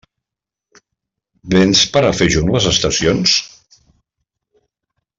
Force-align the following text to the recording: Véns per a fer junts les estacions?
Véns 1.55 1.83
per 1.97 2.03
a 2.09 2.15
fer 2.21 2.29
junts 2.37 2.55
les 2.57 2.71
estacions? 2.73 3.37